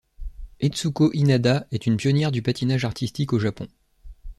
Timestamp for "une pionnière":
1.85-2.31